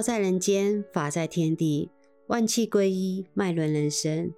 [0.00, 1.90] 道在人间，法在天地，
[2.28, 4.32] 万气归一，脉轮人生。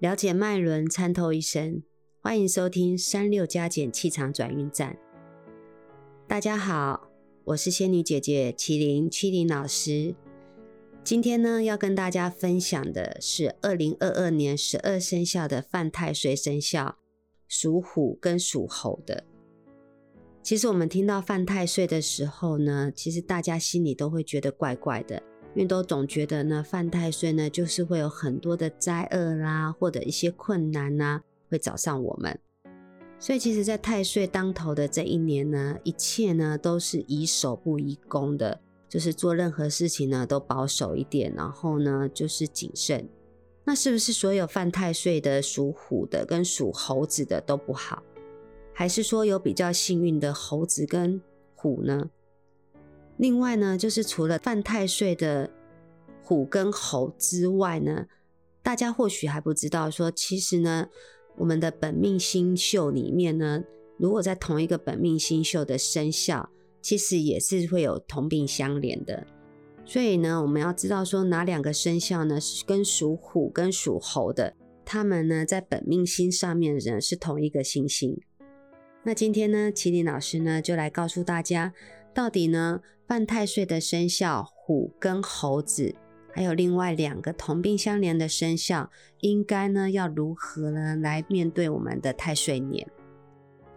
[0.00, 1.84] 了解脉轮，参透一生。
[2.20, 4.98] 欢迎收听三六加减气场转运站。
[6.26, 7.08] 大家好，
[7.44, 10.16] 我是仙女姐姐麒麟麒麟老师。
[11.04, 16.98] 今天呢，要跟大家分享的是二零二二年十二生肖的犯太岁生肖，
[17.46, 19.22] 属虎跟属猴的。
[20.46, 25.20] 其实我们听到犯太岁的时候呢，其实大家心里都会觉得怪怪的，
[25.56, 32.38] 因为都总觉得呢，犯太岁呢就是会有很多的灾厄啦，或者一些困难呐，会找上我们。
[33.18, 43.08] 所以其实，在太岁当头的这一年呢，一切呢都是宜守不宜攻的，就是做任何事情呢都保守一点，然后呢就是谨慎。
[43.64, 48.00] 那是不是所有犯太岁的属虎的跟属猴子的都不好？
[48.78, 51.18] 还是说有比较幸运的猴子跟
[51.54, 52.10] 虎呢？
[53.16, 55.50] 另外呢，就是除了犯太岁的
[56.22, 58.04] 虎跟猴之外呢，
[58.62, 60.90] 大家或许还不知道，说其实呢，
[61.38, 63.64] 我们的本命星宿里面呢，
[63.96, 66.50] 如果在同一个本命星宿的生肖，
[66.82, 69.26] 其实也是会有同病相怜的。
[69.86, 78.20] 所以呢，我们要知道说哪两个生肖呢是跟属虎跟属猴的，他们呢在本命星上面的人是同一个星星。
[79.06, 81.72] 那今天呢，麒麟老师呢就来告诉大家，
[82.12, 85.94] 到底呢犯太岁的生肖虎跟猴子，
[86.32, 88.90] 还有另外两个同病相怜的生肖，
[89.20, 92.84] 应该呢要如何呢来面对我们的太岁年？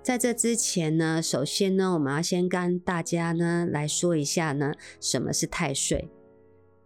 [0.02, 6.10] 在这之前呢，首先呢，我们要先跟大家呢来说一下呢什么是太岁，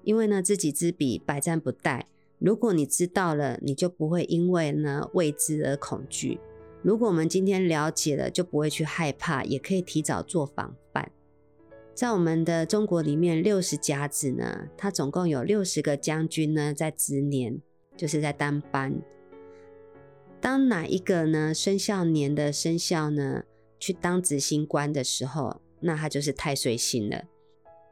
[0.04, 2.02] 因为呢知己知彼，百战不殆。
[2.40, 6.42] 如果你知道了，你就不会因为呢未知而恐惧。
[6.84, 11.10] 如果我们今天了解了，就不会去害怕，也可以提早做防范。
[11.96, 17.62] 在我们的中国里面，六十甲子呢，它总共有六十个将军呢在值年，
[17.96, 18.94] 就是在当班。
[20.42, 23.44] 当哪一个呢生肖年的生肖呢
[23.80, 27.24] 去当执行官的时候，那他就是太岁星了。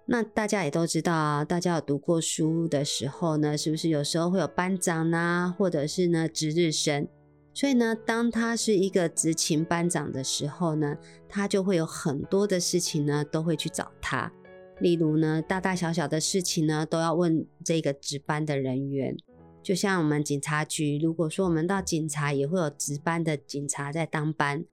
[0.08, 7.08] 那大家也都知道啊，大家有读过书的时候呢，是不是有时候会有班长呐，或者是呢值日生？
[7.54, 10.98] 所以呢，当他是一个执勤班长的时候呢，
[11.28, 14.32] 他就会有很多的事情呢，都会去找他。
[14.80, 19.16] 例如呢，大大小小的事情呢，都要问这个值班的人员。
[19.62, 24.66] 就像我们警察局，如果说我们到警察，也会有值班的警察在当班。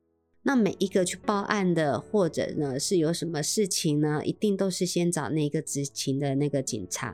[0.45, 7.13] 那每一个去报案的，或者呢是有什么事情呢，一定都是先找那个执勤的那个警察。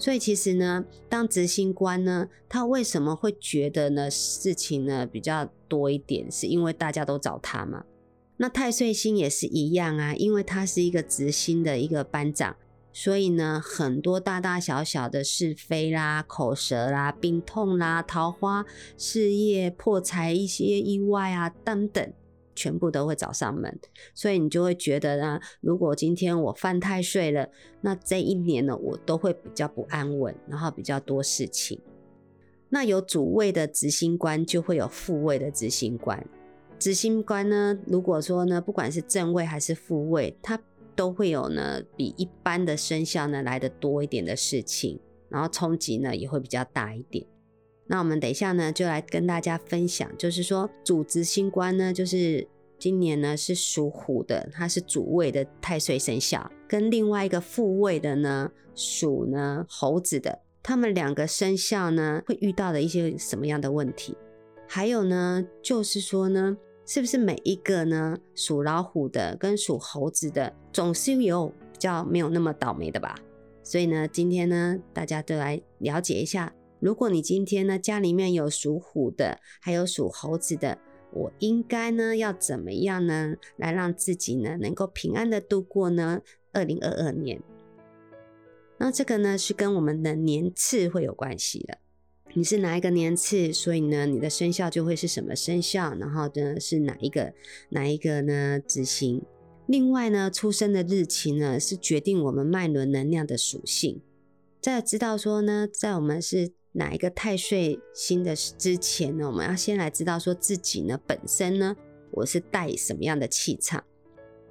[0.00, 7.84] 所以其实呢，当执行官呢，他为什么会觉得呢事情呢比较多一点，是因为大家都找他嘛？
[8.38, 12.56] 那太岁星也是一样啊，因为他是一个执行的一个班长，
[12.94, 18.64] 所以呢，很多大大小小的是非啦、口舌啦、病痛啦、桃花、
[18.96, 22.12] 事业破财、一些意外啊等等。
[22.60, 23.80] 全部都会找上门，
[24.14, 27.48] 所以你就会觉得呢，如果今天我犯太岁了，
[27.80, 31.80] 那这一年呢，我都会比较不安稳，然后比较多事情。
[32.68, 36.22] 那有主位的执行官，就会有副位的执行官。
[36.78, 40.60] 执行官呢，如果说呢，不管是正位还是副位，他
[40.94, 45.00] 都会有呢，比一般的生肖呢来的多一点的事情，
[45.30, 47.26] 然后冲击呢也会比较大一点。
[47.90, 52.46] 那我们等一下呢，就来跟大家分享，就是说主执星官呢，就是
[52.78, 64.16] 今年呢是属虎的，它是主位的太岁生肖，跟另外一个副位的呢属呢猴子的，他们两个生肖呢会遇到的一些什么样的问题？
[64.68, 73.16] 还有呢，就是说呢，是不是每一个呢属老虎的跟属猴子的，总是有比较没有那么倒霉的吧？
[73.64, 76.54] 所以呢，今天呢，大家都来了解一下。
[76.80, 80.78] 如果你今天呢家里面有属虎的，还有属猴子的，
[81.12, 86.22] 我应该呢要怎么样呢来让自己呢能够平安的度过呢
[86.52, 87.42] 二零二二年？
[88.78, 91.76] 那这个呢是跟我们的年次会有关系的。
[92.32, 97.34] 你是哪一个年次，所以呢你的生肖就会是什么生肖，然后呢是哪一个
[97.68, 99.20] 哪一个呢执行？
[99.66, 104.00] 另外呢出生的日期呢是决定我们脉轮能量的属性。
[104.62, 106.52] 在知道说呢，在我们是。
[106.72, 109.26] 哪一个太岁星的之前呢？
[109.26, 111.76] 我们要先来知道说自己呢本身呢，
[112.12, 113.82] 我是带什么样的气场？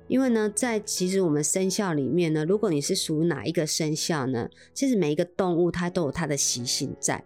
[0.08, 7.24] 因为呢，在其实我们生肖里面呢，如果你是属于哪一个生肖呢，其实每一个动物它都有它的习性在。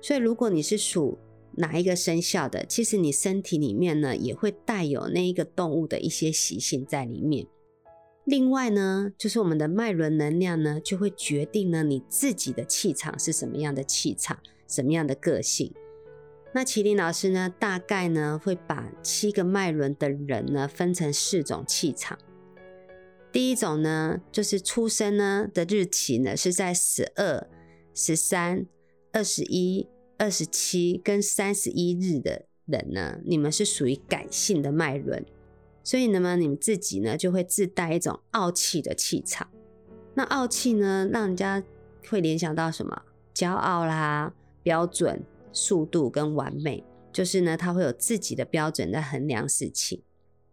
[0.00, 1.16] 所以如果你是属
[1.52, 7.46] 哪一个生肖的，其实你身体里面呢也会带有那一个动物的一些习性在里面。
[8.24, 15.72] 另外呢，就是我们的脉轮能量呢，就会决定呢你自己的气场是什么样的气场，什么样的个性。
[16.54, 22.18] 那麒麟老师呢，大概呢会把七个脉轮的人呢分成四种气场。
[23.30, 27.46] 第一种呢，就是出生呢的日期呢是在十二、
[27.92, 28.64] 十三、
[29.12, 29.86] 二十一、
[30.16, 35.26] 二十七跟三十一日的人呢，你们是属于感性的脉轮。
[35.84, 39.46] 所以呢，你们自己呢就会自带一种傲气的气场。
[40.14, 41.62] 那傲气呢，让人家
[42.08, 43.02] 会联想到什么？
[43.34, 44.32] 骄傲啦，
[44.62, 45.22] 标准、
[45.52, 46.82] 速度跟完美，
[47.12, 50.00] 就是呢，他会有自己的标准在衡量事情。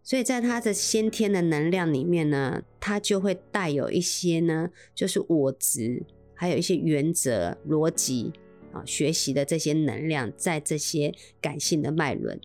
[0.02, 6.02] 所以在他的先天的能量里面呢，他就会带有一些呢，就是我执，
[6.34, 8.32] 还有一些原则、逻辑
[8.72, 12.40] 啊，学习的这些能量，在这些感性的脉轮。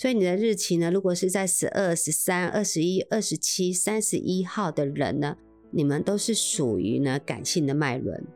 [0.00, 5.36] 所以你的日期呢，如果是在十二、十三、二十一、二十七、三十一号的人呢，
[5.72, 8.26] 你们都是属于呢感性的脉轮。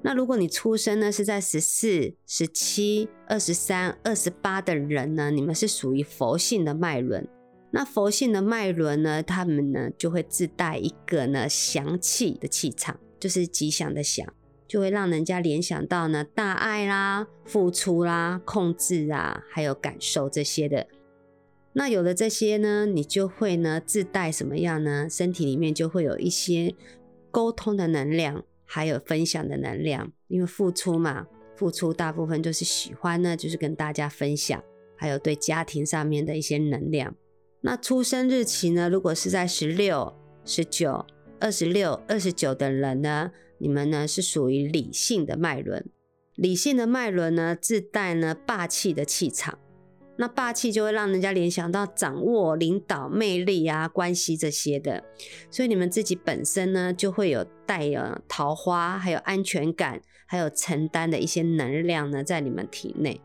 [0.00, 7.28] 那如果你出生呢是在十四、十七、二十三、二十八的人呢，你们是属于佛性的脉轮。
[7.70, 14.26] 那佛性的脉轮呢，他们呢就会自带一个呢祥气的气场，就是吉祥的祥。
[14.74, 20.88] 就会让人家联想到呢大爱啦、付出啦、控制啊，还有感受这些的。
[21.74, 25.06] 那有了这些呢，你就会呢自带什么样呢？
[25.08, 26.74] 身体里面就会有一些
[27.30, 30.10] 沟通的能量，还有分享的能量。
[30.26, 34.60] 因为付出嘛，付出大部分就是喜欢呢，就是跟大家分享，
[34.96, 37.14] 还有对家庭上面的一些能量。
[37.60, 40.12] 那出生日期呢，如果是在十六、
[40.44, 41.06] 十九、
[41.38, 43.30] 二十六、二十九的人呢？
[43.58, 45.84] 你们呢是属于理性的脉轮，
[46.34, 49.58] 理性的脉轮呢自带呢霸气的气场，
[50.16, 55.04] 那霸气就会让人家联想到掌握、领导、魅力啊、关系这些的，
[55.50, 63.20] 所以你们自己本身呢就会有带有桃花，还有安全感，还有承担的一些能量呢在你们体内。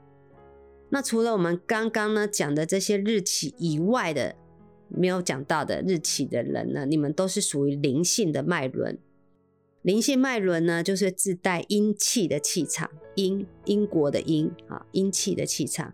[0.91, 4.35] 那除了我们刚刚呢讲的这些日期以外的，
[4.87, 8.97] 没有讲到的日期的人呢，你们都是属于灵性的脉轮。
[9.81, 15.93] 灵性脉轮呢，就是自带阴气的气场，阴英国的阴啊，阴气的气场。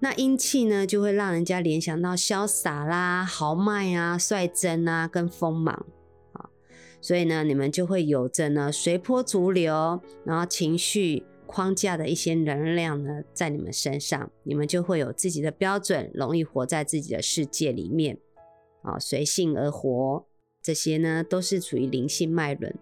[0.00, 5.86] 那阴气呢，就会让人家联想到潇洒啦、豪迈啊、率真啊，跟锋芒
[6.32, 6.50] 啊。
[7.00, 18.18] 所以呢，你们就会有着呢随波逐流，然后情绪框架的一些能量呢，在你们身上，你们就会有自己的标准，容易活在自己的世界里面
[18.82, 20.26] 啊，随性而活。
[20.62, 22.74] 这些呢，都是属于灵性脉轮。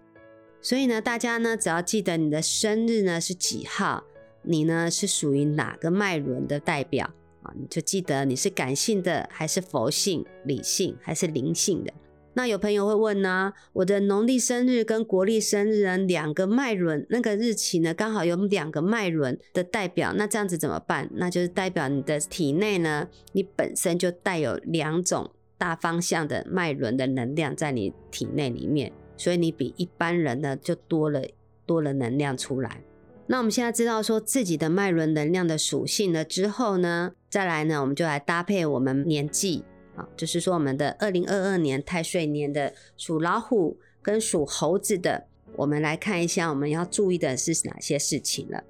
[0.64, 4.02] 所以呢，大家呢只要记得你的生日呢是几号，
[4.44, 7.04] 你呢是属于哪个脉轮的代表
[7.42, 7.52] 啊？
[7.54, 11.92] 你就记得你是感性的，还是佛性、理性，还是灵性的？
[12.32, 21.10] 那有朋友会问呢，我的农历生日跟国历生日呢两个脉轮那个日期呢刚好有两个脉轮的代表，那这样子怎么办？
[21.12, 28.90] 那就是代表你的体内呢，你本身就带有两种大方向的脉轮的能量在你体内里面。
[29.16, 31.22] 所以你比一般人呢就多了
[31.64, 32.82] 多了能量出来。
[33.26, 39.64] 那我们现在知道说自己的脉轮能量的属性了之后呢，再来呢我们就来搭配我们年纪
[39.96, 48.64] 啊，就是说我们的二零二二年太岁年的属老虎跟属猴子的，我们来看一下我们要注意的是哪些事情了。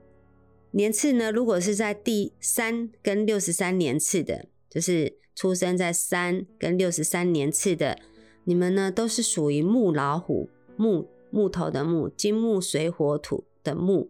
[0.71, 7.99] 年次呢，如果是在第三跟六十三年次的，就是出生在三跟六十三年次的。
[8.45, 14.09] 你们呢都是属于木老虎，木木头的木，金木水火土的木。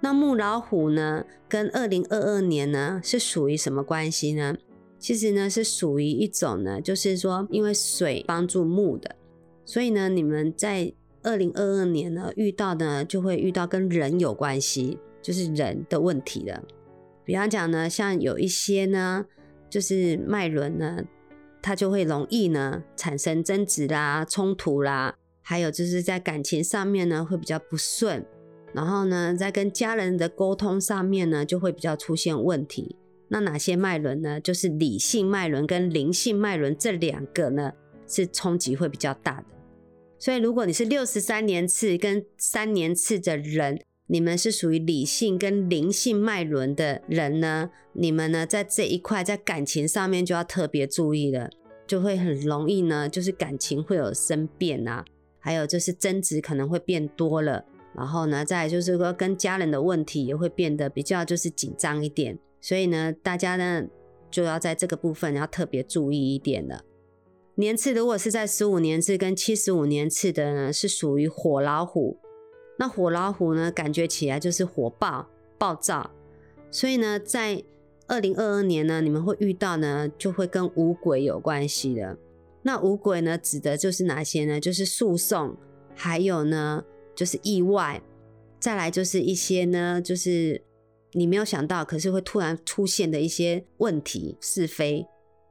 [0.00, 4.56] 那木老虎呢，跟二零二二年呢是属于什么关系呢？
[4.98, 9.14] 其实呢是属于一种呢，就是说因为水帮助木的，
[9.64, 10.92] 所以呢你们在
[11.22, 16.62] 二零二二年呢遇到的就会遇到跟人有关系，就是人的问题了。
[17.24, 19.24] 比方讲呢，像有一些呢，
[19.70, 21.04] 就是脉轮呢。
[21.62, 28.26] 他就会容易呢产生争执啦、冲突啦，还有就是在感情上面呢会比较不顺，
[28.72, 32.96] 然后呢在跟家人的沟通上面呢就会比较出现问题。
[33.28, 34.38] 那哪些脉轮呢？
[34.38, 37.72] 就是理性脉轮跟灵性脉轮这两个呢
[38.06, 39.46] 是冲击会比较大的。
[40.18, 51.48] 所以如果你是六十三年次跟三年次的人，你们是属于理性跟灵性脉轮的人呢，你们呢在这一块在感情上面就要特别注意了，
[51.86, 55.02] 就会很容易呢，就是感情会有生变啊，
[55.38, 57.64] 还有就是争执可能会变多了，
[57.96, 63.86] 然后呢，再就是说跟家人的问题也会变得比较就是紧张一点，所以呢，大家呢
[64.30, 66.84] 就要在这个部分要特别注意一点了。
[67.54, 72.18] 年次如果是在十五年次跟七十五年次的呢，是属于火老虎。
[72.78, 76.10] 那火老虎呢，感觉起来就是火爆、暴躁，
[76.70, 77.62] 所以呢，在
[78.08, 82.18] 二零二二年呢，你们会遇到呢，就会跟五鬼有关系的。
[82.62, 84.60] 那五鬼呢，指的就是哪些呢？
[84.60, 85.56] 就是诉讼，
[85.94, 88.02] 还有呢，就是意外，
[88.58, 90.62] 再来就是一些呢，就是
[91.12, 95.06] 你没有想到，可是会突然出现的一些问题、是非，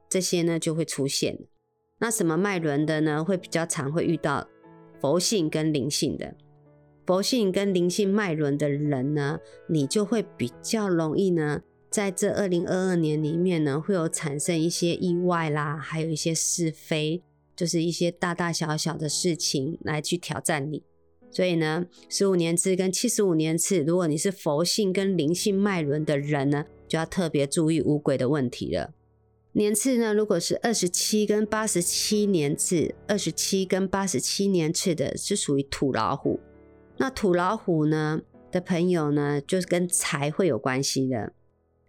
[0.08, 1.38] 这些呢就会出现。
[1.98, 4.48] 那什么脉轮的呢，会比较常会遇到
[5.00, 6.34] 佛性跟灵性的。
[7.04, 11.62] 佛性跟灵性脉轮的人呢，你就会比较容易呢。
[11.90, 17.22] 在这二零二二年里面呢，会有产生一些意外啦，还有一些是非，
[17.54, 20.82] 就是一些大大小小的事情来去挑战你。
[21.30, 28.94] 所以呢，十五年次跟七十五年次，如果你是佛性跟灵性脉轮的人呢，就要特别注意五鬼的问题了。
[29.52, 36.40] 年次呢，如果是二十七跟八十七年次，二十七跟八十七年次的是属于土老虎。
[36.98, 38.20] 那土老虎呢
[38.50, 41.32] 的朋友呢，就是跟财会有关系的。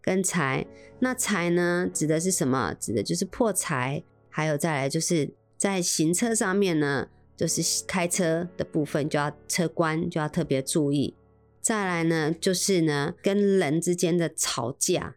[0.02, 0.68] 跟财，
[1.00, 2.74] 那财呢，指的是什么？
[2.74, 7.08] 指的就是破财，还有再来就是在行车上面呢，
[7.38, 11.16] 就是开车的部分就要车关就要特别注意。
[11.62, 15.16] 再来呢，就是呢跟人之间的吵架，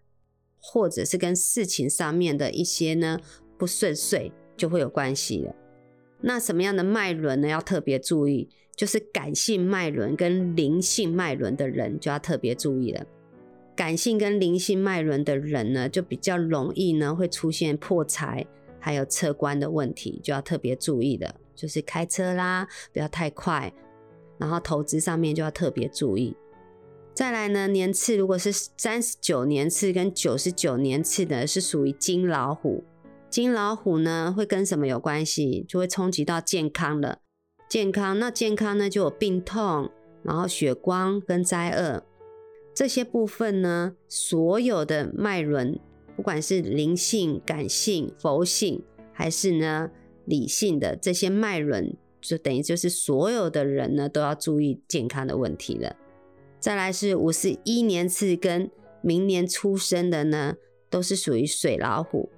[0.57, 3.19] 或者是跟事情上面的一些呢
[3.59, 5.57] 不顺遂，就会有关系了。
[6.21, 7.49] 那什么样的脉轮呢？
[7.49, 13.05] 要特别注意，就是感性脉轮跟灵性脉轮的人就要特别注意了。
[13.75, 18.47] 感性跟灵性脉轮的人呢，就比较容易呢会出现破财，
[18.79, 21.35] 还有车关的问题，就要特别注意的。
[21.55, 23.73] 就是开车啦，不要太快，
[24.39, 26.37] 然后投资上面就要特别注意。
[27.15, 32.85] 再来呢，年次如果是三十九年次跟九十九年次的，是属于金老虎。
[33.31, 35.65] 金老虎呢会跟什么有关系？
[35.67, 37.21] 就会冲击到健康了。
[37.69, 39.91] 健康，那健康呢就有病痛，
[40.23, 42.05] 然后血光跟灾厄。
[42.73, 45.79] 这些部分呢，所有的脉轮，
[46.15, 48.83] 不管是灵性、感性、佛性，
[49.13, 49.91] 还是呢
[50.25, 55.97] 理性的这些脉轮，就等于就是所有的人呢都要注意健康的问题了。
[56.61, 58.71] 再来是五十一年次跟
[59.01, 60.57] 明年出生的呢，
[60.89, 62.31] 都是属于水老虎。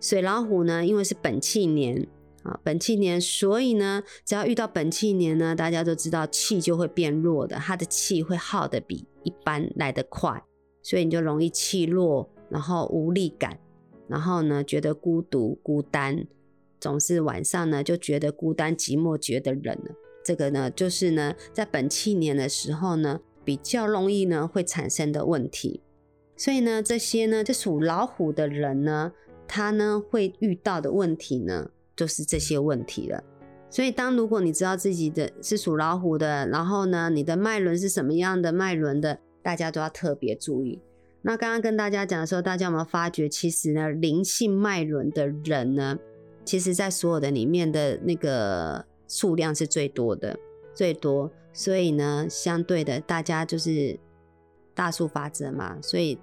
[0.00, 2.06] 水老虎呢，因为是本气年
[2.44, 9.06] 啊，本气年，所以呢，只要遇到本气年呢，大家都知道气就会变弱的，它的气会耗得比。
[9.24, 10.44] 一般来得快，
[10.82, 13.58] 所以你就容易气弱，然后无力感，
[14.06, 16.26] 然后呢觉得孤独孤单，
[16.78, 19.94] 总是晚上呢就觉得孤单寂寞，觉得冷了。
[20.22, 25.80] 这个呢就是呢在本气年的时候呢比较容易呢会产生的问题。
[26.36, 29.12] 所以呢这些呢这属老虎的人呢
[29.48, 33.22] 他呢会遇到的问题呢就是这些问题了。
[33.70, 40.80] 所以，当如果你知道自己的是属老虎的，然后呢，你的脉轮是什么样的脉轮的，大家都要特别注意。
[41.22, 45.98] 那刚刚跟大家讲的时候，大家有没有发觉，其实呢，灵性脉轮的人呢，
[46.44, 50.38] 其实在所有的里面的那个数量是最多的，
[50.72, 51.30] 最多。
[51.52, 53.98] 所以呢，相对的，大家就是
[54.74, 56.18] 大数法则嘛，所以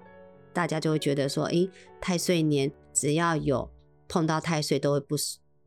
[0.52, 1.68] 大家就会觉得说，诶，
[2.00, 3.68] 太岁年只要有
[4.08, 5.16] 碰到太岁都会不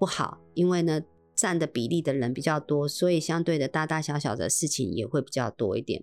[0.06, 1.02] 不好，因为呢。
[1.38, 6.02] 占的比例的人比较多，所以相对的大大小小的事情也会比较多一点。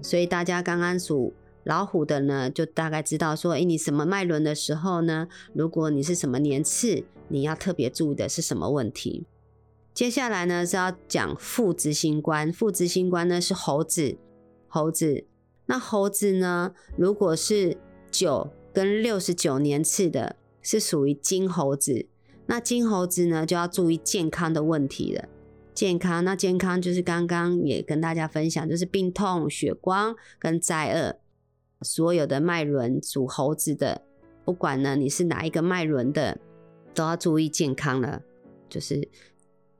[0.00, 1.34] 所以大家刚刚属
[1.64, 5.26] 老虎的呢，就大概知道说，哎，你什么脉轮的时候呢？
[5.52, 9.26] 如果你是什么年次，你要特别注意的是什么问题？
[9.92, 14.16] 接下来呢是要讲副执行官，副执行官呢是猴子，
[14.68, 15.24] 猴子。
[15.66, 17.76] 那猴子呢，如果是
[18.12, 22.06] 九跟六十九年次的，是属于金猴子。
[22.46, 25.28] 那金猴子呢，就要注意健康的问题了。
[25.74, 31.16] 健康，那健康就是刚刚也跟大家分享，就是病痛、血光跟灾厄。
[31.80, 34.02] 所有的脉轮属猴子的，
[34.44, 36.38] 不管呢你是哪一个脉轮的，
[36.94, 38.22] 都要注意健康了。
[38.68, 39.08] 就是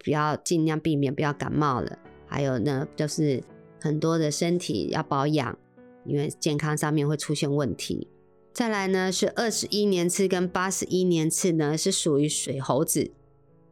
[0.02, 1.98] 不要尽量避免不要感冒了。
[2.26, 3.42] 还有呢，就是
[3.80, 5.58] 很多的身体要保养，
[6.04, 8.08] 因为健康上面会出现问题。
[8.52, 13.10] 再来呢是二十一年次跟八十一年次呢是属于水猴子，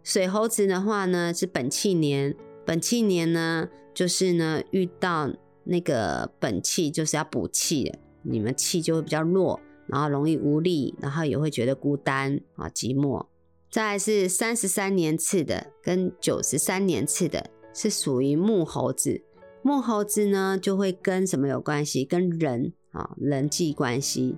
[0.03, 2.35] 水猴子的话呢是本气年，
[2.65, 5.31] 本气年呢就是呢遇到
[5.65, 13.27] 那个本气就是要补气，你们气就会比较弱，然后容易无力，然后也会觉得孤单啊寂寞。
[13.71, 19.23] 再来是三十三年次的跟九十三年次的是属于木猴子，
[19.63, 22.05] 木猴子呢就会跟什么有关系？
[22.05, 24.37] 跟人啊人际关系。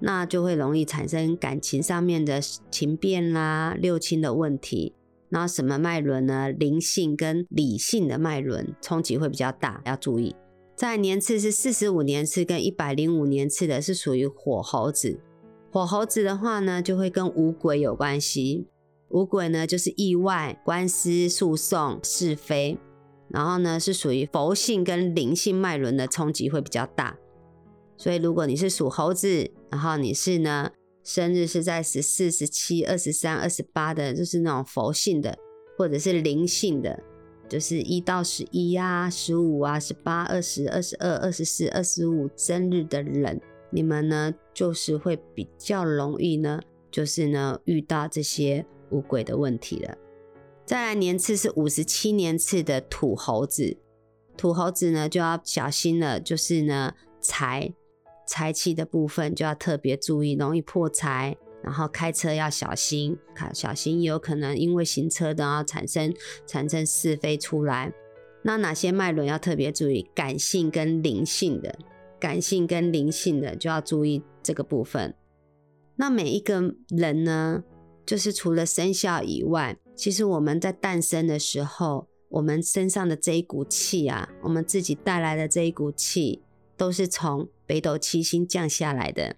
[0.00, 2.40] 那就会容易产生感情上面的
[2.70, 4.94] 情变啦、六亲的问题。
[5.30, 6.50] 那什么脉轮呢？
[6.50, 10.34] 灵性跟理性的脉轮冲击会比较大，要注意。
[10.74, 15.20] 在年次是四十五年次跟一百零五年次的，是属于火猴子。
[15.70, 18.68] 火猴子的话呢，就会跟五鬼有关系。
[19.10, 22.78] 五鬼呢，就是意外、官司、诉讼、是非。
[23.28, 27.18] 然后呢，是属于佛性跟灵性脉轮的冲击会比较大。
[27.98, 30.70] 所以，如果你是属猴子，然后你是呢？
[31.04, 35.38] 生日是在十四、十七、二十三、二十八的，就是那种佛性的，
[35.78, 37.02] 或者是灵性的，
[37.48, 46.60] 就是一到十一啊、十五啊、十八、二十二、十二、二十四、二十五生日的人，你们呢就是会比较容易呢，
[46.90, 49.96] 就是呢遇到这些五鬼的问题了。
[50.66, 53.78] 再来年次是五十七年次的土猴子，
[54.36, 57.72] 土猴子呢就要小心了，就是呢财。
[58.28, 66.14] 财气的部分就要特别注意，容易破财，然后开车要小心，看小心有可能因为行车的啊产生
[66.46, 67.92] 产生是非出来。
[68.42, 70.08] 那哪些脉轮要特别注意？
[70.14, 71.76] 感性跟灵性的，
[72.20, 75.14] 感性跟灵性的就要注意这个部分。
[75.96, 77.64] 那每一个人呢，
[78.04, 86.42] 就是除了生肖以外，其实我们在诞生的时候，我们身上的这一股气啊，我们自己带来的这一股气。
[86.78, 89.36] 都是从北斗七星降下来的。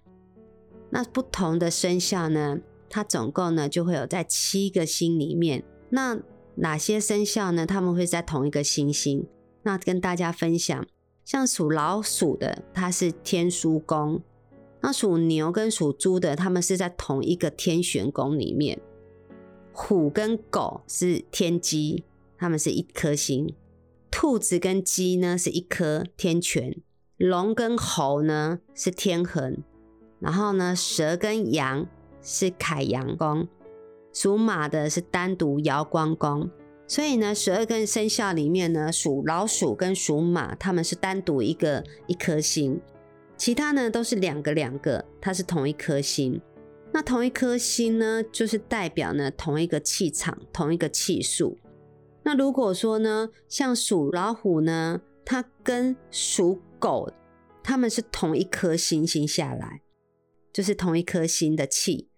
[0.89, 2.59] 那不同的生肖呢？
[2.89, 5.63] 它总共呢就会有在七个星里面。
[5.89, 6.19] 那
[6.55, 7.65] 哪些生肖呢？
[7.65, 9.27] 他们会在同一个星星。
[9.63, 10.85] 那跟大家分享，
[11.23, 14.21] 像属老鼠的，它是天枢宫；
[14.81, 18.79] 那属牛跟属猪的，他们是在同一个天玄宫里面。
[19.71, 22.03] 虎跟狗是天机，
[22.37, 23.53] 他们是一颗星。
[24.09, 26.81] 兔子跟鸡呢是一颗天权。
[27.21, 29.57] 龙跟猴呢是天衡，
[30.19, 31.85] 然后呢蛇跟羊
[32.19, 33.47] 是凯阳宫，
[34.11, 36.49] 属马的是单独瑶光宫。
[36.87, 42.81] 所以呢，十二个生肖里面呢，属老鼠跟属马，他们是单独一个一颗星，
[43.37, 46.41] 其他呢都是两个两个，它是同一颗星。
[46.91, 51.57] 那同一颗星呢，就是代表呢同一个气场，同一个气数。
[52.23, 57.07] 那如果说呢，像属老虎呢，它跟属狗，
[57.61, 59.81] 他们是同一颗星星下来，
[60.51, 62.09] 就是同一颗星的气。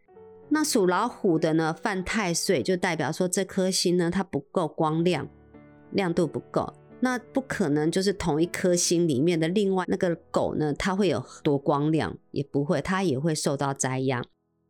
[0.48, 5.28] 那属老虎的呢，犯太岁，就代表说这颗星呢，它不够光亮，
[5.92, 6.74] 亮度不够。
[7.02, 12.18] 那不可能就是同一颗星里面的另外那个狗呢，它会有多光亮？
[12.32, 14.24] 也不会，它也会受到灾殃。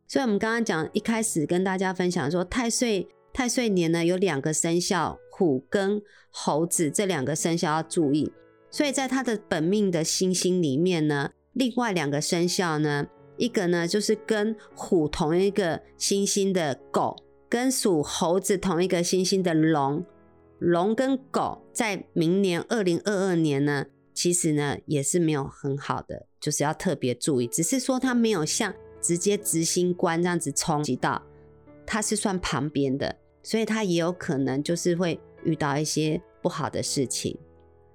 [0.08, 8.32] 所以，我们刚刚讲一开始跟大家分享说，太岁太岁年呢，有两个生肖，虎跟猴子这两个生肖要注意。
[8.74, 13.06] 所以在他的本命的星星里面呢，另外两个生肖呢，
[13.36, 17.14] 一个呢就是跟虎同一个星星的狗，
[17.48, 20.04] 跟属猴子同一个星星的龙，
[20.58, 31.22] 龙跟狗在明年二零二二年呢，其实呢也是没有很好的，就是要特别注意，只是说它没有像直接执行官这样子冲击到，
[31.86, 37.38] 它是算旁边的，所以它也有可能就是会遇到一些不好的事情。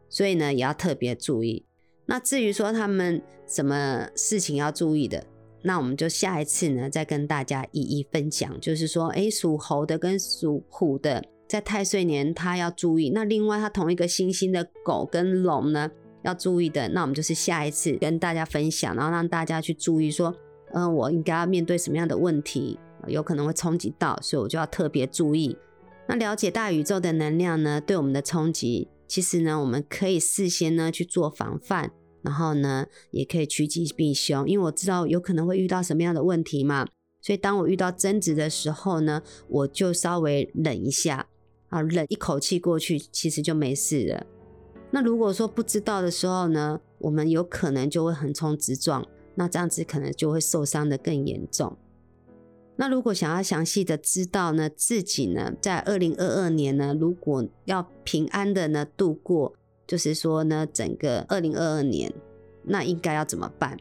[0.10, 1.63] 所以呢，也要特别注意。
[2.06, 5.24] 那至于说他们什么事情要注意的，
[5.62, 8.60] 那我们就下一次呢再跟大家一一分享。
[8.60, 13.12] 就是说，哎，属猴的跟属虎的在太岁年他要注意。
[13.12, 15.91] 那另外，他同一个星星的狗跟龙呢
[16.24, 20.36] 要注意的，那我们就是下一次跟大家分享，然后让大家去注意说，
[20.74, 25.56] 嗯，我应该要面对什么样的问题，有可能会冲击到，所以我就要特别注意。
[26.08, 28.88] 那了解大宇宙的能量呢，对我们的冲击。
[29.10, 31.91] 其实呢，我们可以事先呢去做防范，
[32.22, 36.88] 然后呢也可以趋吉避凶，因为我知道有可能会遇到什么样的问题嘛。
[37.19, 41.28] 所以当我遇到争执的时候呢，我就稍微忍一下
[41.69, 44.26] 啊，忍一口气过去，其实就没事了。
[44.91, 51.76] 那如果说不知道的时候呢，我们有可能就会横冲直撞，那这样子可能就会受伤的更严重。
[52.82, 59.54] 那如果想要详细的知道呢，自己呢在二零二二年呢，如果要平安的呢度过，
[59.86, 62.10] 就是说呢整个二零二二年，
[62.63, 63.78] 那应该要怎么办？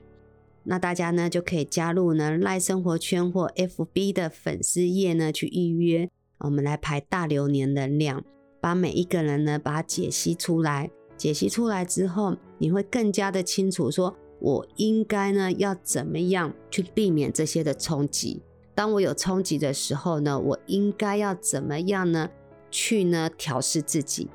[0.64, 8.24] 那大家呢就可以加入呢赖生活圈或 FB 的粉丝页呢去预约，我们来排大流年能量，
[8.60, 18.42] 把每一个人呢把它解析出来，解析出来之后，你会更加的清楚，说我应该呢要怎么样去避免这些的冲击。
[18.78, 22.30] 当我有冲击的时候呢，我应该要怎么样呢？
[22.70, 24.28] 去呢调试自己。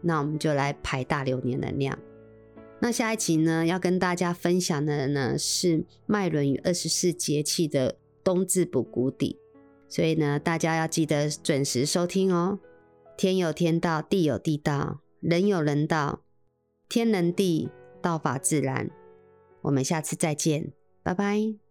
[0.00, 1.96] 那我们就来排大流年能量。
[2.80, 9.38] 那下一集呢，要跟大家分享的呢是脉轮与二十四节气的冬至补谷底，
[9.88, 12.58] 所以呢，大家要记得准时收听哦。
[13.16, 16.24] 天有天道，地有地道，人有人道，
[16.88, 17.70] 天人地，
[18.02, 18.90] 道法自然。
[19.60, 20.72] 我们下次再见，
[21.04, 21.63] 拜拜。